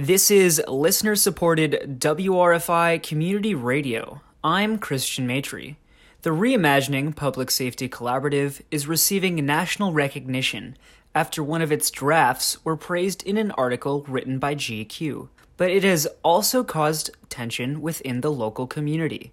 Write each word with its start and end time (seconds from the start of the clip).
This 0.00 0.30
is 0.30 0.62
listener 0.68 1.16
supported 1.16 1.98
WRFI 1.98 3.02
Community 3.02 3.52
Radio. 3.52 4.20
I'm 4.44 4.78
Christian 4.78 5.26
Matry. 5.26 5.74
The 6.22 6.30
Reimagining 6.30 7.16
Public 7.16 7.50
Safety 7.50 7.88
Collaborative 7.88 8.60
is 8.70 8.86
receiving 8.86 9.44
national 9.44 9.92
recognition 9.92 10.76
after 11.16 11.42
one 11.42 11.62
of 11.62 11.72
its 11.72 11.90
drafts 11.90 12.64
were 12.64 12.76
praised 12.76 13.24
in 13.24 13.36
an 13.36 13.50
article 13.50 14.04
written 14.06 14.38
by 14.38 14.54
GQ, 14.54 15.30
but 15.56 15.68
it 15.68 15.82
has 15.82 16.06
also 16.22 16.62
caused 16.62 17.10
tension 17.28 17.80
within 17.80 18.20
the 18.20 18.30
local 18.30 18.68
community. 18.68 19.32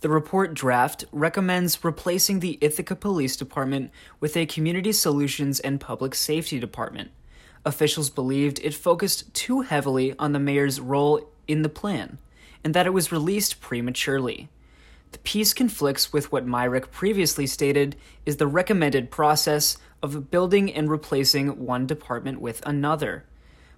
The 0.00 0.10
report 0.10 0.52
draft 0.52 1.06
recommends 1.10 1.82
replacing 1.82 2.40
the 2.40 2.58
Ithaca 2.60 2.96
Police 2.96 3.34
Department 3.34 3.90
with 4.20 4.36
a 4.36 4.44
Community 4.44 4.92
Solutions 4.92 5.58
and 5.58 5.80
Public 5.80 6.14
Safety 6.14 6.60
Department 6.60 7.12
officials 7.64 8.10
believed 8.10 8.60
it 8.62 8.74
focused 8.74 9.32
too 9.34 9.60
heavily 9.60 10.14
on 10.18 10.32
the 10.32 10.38
mayor's 10.38 10.80
role 10.80 11.28
in 11.46 11.62
the 11.62 11.68
plan, 11.68 12.18
and 12.64 12.74
that 12.74 12.86
it 12.86 12.92
was 12.92 13.12
released 13.12 13.60
prematurely. 13.60 14.48
The 15.12 15.18
piece 15.18 15.52
conflicts 15.52 16.12
with 16.12 16.32
what 16.32 16.46
Myrick 16.46 16.90
previously 16.90 17.46
stated 17.46 17.96
is 18.24 18.38
the 18.38 18.46
recommended 18.46 19.10
process 19.10 19.76
of 20.02 20.30
building 20.30 20.72
and 20.72 20.90
replacing 20.90 21.64
one 21.64 21.86
department 21.86 22.40
with 22.40 22.64
another. 22.66 23.24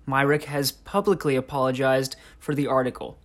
Myrick 0.07 0.45
has 0.45 0.73
publicly 0.73 1.35
apologized 1.35 2.17
for 2.39 2.55
the 2.55 2.67
article. 2.67 3.19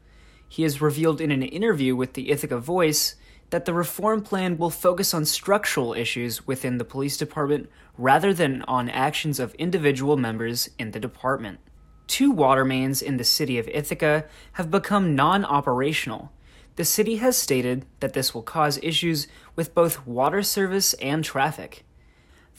He 0.50 0.64
has 0.64 0.82
revealed 0.82 1.22
in 1.22 1.32
an 1.32 1.44
interview 1.44 1.96
with 1.96 2.14
the 2.14 2.32
Ithaca 2.32 2.58
Voice 2.58 3.16
that 3.52 3.66
the 3.66 3.74
reform 3.74 4.22
plan 4.22 4.58
will 4.58 4.70
focus 4.70 5.14
on 5.14 5.26
structural 5.26 5.94
issues 5.94 6.46
within 6.46 6.78
the 6.78 6.86
police 6.86 7.18
department 7.18 7.70
rather 7.98 8.34
than 8.34 8.64
on 8.64 8.90
actions 8.90 9.40
of 9.40 9.54
individual 9.56 10.18
members 10.18 10.70
in 10.78 10.92
the 10.92 11.00
department. 11.00 11.60
Two 12.08 12.32
water 12.32 12.66
mains 12.66 13.02
in 13.02 13.18
the 13.18 13.24
city 13.24 13.60
of 13.60 13.68
Ithaca 13.68 14.26
have 14.54 14.72
become 14.72 15.16
non 15.16 15.46
operational. 15.46 16.32
The 16.76 16.86
city 16.86 17.18
has 17.18 17.38
stated 17.38 17.86
that 18.00 18.14
this 18.14 18.34
will 18.34 18.42
cause 18.42 18.80
issues 18.82 19.28
with 19.56 19.76
both 19.76 20.08
water 20.08 20.42
service 20.42 20.94
and 20.96 21.24
traffic. 21.24 21.84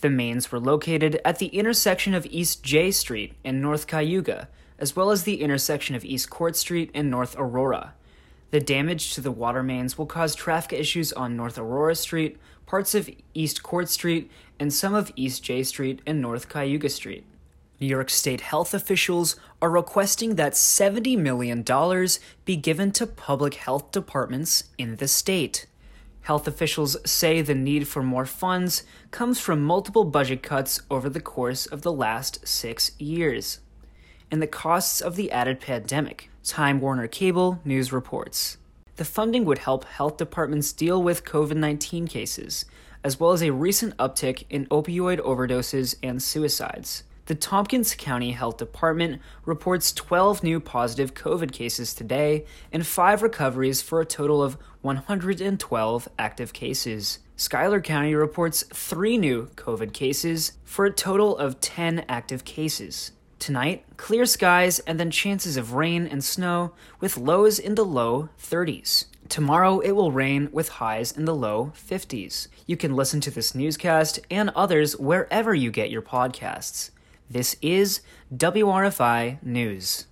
The 0.01 0.11
mains 0.11 0.51
were 0.51 0.61
located 0.61 1.21
at 1.25 1.39
the 1.39 1.49
intersection 1.49 2.15
of 2.15 2.27
East 2.27 2.63
Jay 2.63 2.91
Street 2.91 3.35
and 3.45 3.61
North 3.61 3.87
Cayuga, 3.87 4.49
as 4.79 4.97
well 4.97 5.11
as 5.11 5.25
the 5.25 5.43
intersection 5.43 5.95
of 5.95 6.05
East 6.05 6.31
Court 6.31 6.57
Street 6.57 6.91
and 6.95 7.11
North 7.11 7.37
Aurora. 7.39 7.93
The 8.51 8.61
damage 8.61 9.15
to 9.15 9.21
the 9.21 9.31
water 9.31 9.63
mains 9.63 9.99
will 9.99 10.07
cause 10.07 10.35
traffic 10.35 10.79
issues 10.79 11.13
on 11.13 11.37
North 11.37 11.59
Aurora 11.59 11.95
Street, 11.95 12.39
parts 12.67 12.95
of 12.95 13.11
East 13.35 13.63
Court 13.63 13.89
Street, 13.89 14.31
and 14.59 14.73
some 14.73 14.95
of 14.95 15.13
East 15.17 15.45
Jay 15.45 15.63
Street 15.63 16.01
and 16.07 16.21
North 16.21 16.49
Cayuga 16.49 16.89
Street. 16.89 17.25
New 17.79 17.87
York 17.87 18.11
State 18.11 18.41
health 18.41 18.75
officials 18.75 19.37
are 19.63 19.71
requesting 19.71 20.35
that 20.35 20.53
$70 20.53 21.17
million 21.19 21.63
be 22.45 22.57
given 22.57 22.91
to 22.93 23.07
public 23.07 23.55
health 23.55 23.91
departments 23.91 24.65
in 24.77 24.97
the 24.97 25.09
state. 25.09 25.67
Health 26.23 26.47
officials 26.47 26.97
say 27.05 27.43
the 27.43 27.55
need 27.55 27.89
for 27.89 28.03
more 28.03 28.27
funds 28.27 28.83
comes 29.11 29.41
from 29.41 29.65
multiple 29.65 30.05
budget 30.05 30.43
cuts 30.43 30.81
over 30.91 31.09
the 31.09 31.21
course 31.21 31.67
of 31.67 31.83
the 31.83 31.93
last 31.93 32.47
six 32.47 32.93
years 32.99 33.61
and 34.31 34.41
the 34.41 34.47
costs 34.47 35.01
of 35.01 35.17
the 35.17 35.31
added 35.33 35.61
pandemic. 35.61 36.31
Time 36.45 36.81
Warner 36.81 37.07
Cable 37.07 37.61
News 37.65 37.93
reports. 37.93 38.59
The 38.97 39.05
funding 39.05 39.45
would 39.45 39.59
help 39.59 39.85
health 39.85 40.17
departments 40.17 40.73
deal 40.73 41.03
with 41.03 41.25
COVID 41.25 41.57
19 41.57 42.07
cases, 42.07 42.65
as 43.03 43.19
well 43.19 43.33
as 43.33 43.43
a 43.43 43.51
recent 43.51 43.97
uptick 43.97 44.45
in 44.51 44.67
opioid 44.67 45.21
overdoses 45.21 45.97
and 46.03 46.23
suicides. 46.23 47.05
The 47.31 47.37
Tompkins 47.37 47.95
County 47.95 48.33
Health 48.33 48.57
Department 48.57 49.23
reports 49.45 49.93
12 49.93 50.43
new 50.43 50.59
positive 50.59 51.15
COVID 51.15 51.53
cases 51.53 51.95
today 51.95 52.45
and 52.73 52.85
5 52.85 53.23
recoveries 53.23 53.81
for 53.81 54.01
a 54.01 54.05
total 54.05 54.43
of 54.43 54.59
112 54.81 56.09
active 56.19 56.53
cases. 56.53 57.21
Schuyler 57.37 57.81
County 57.81 58.17
reports 58.17 58.65
3 58.73 59.17
new 59.17 59.47
COVID 59.55 59.93
cases 59.93 60.55
for 60.65 60.87
a 60.87 60.93
total 60.93 61.39
of 61.39 61.61
10 61.61 62.05
active 62.09 62.45
cases. 62.45 63.13
Tonight, 63.39 63.85
clear 63.97 64.27
skies 64.27 64.81
and 64.81 64.99
then 64.99 65.13
chances 65.13 65.57
of 65.57 65.75
rain 65.75 66.09
and 66.09 66.25
snow 66.25 66.73
with 66.99 67.17
lows 67.17 67.61
in 67.61 67.77
the 67.77 67.85
low 67.85 68.29
30s. 68.41 69.05
Tomorrow 69.29 69.79
it 69.79 69.93
will 69.93 70.11
rain 70.11 70.49
with 70.51 70.69
highs 70.69 71.13
in 71.13 71.27
the 71.27 71.35
low 71.37 71.73
50s. 71.77 72.49
You 72.67 72.77
can 72.77 72.97
listen 72.97 73.21
to 73.21 73.31
this 73.31 73.55
newscast 73.55 74.19
and 74.33 74.51
others 74.57 74.97
wherever 74.97 75.55
you 75.55 75.71
get 75.71 75.93
your 75.93 76.03
podcasts. 76.03 76.91
This 77.33 77.55
is 77.63 78.01
WRFI 78.35 79.41
News. 79.45 80.07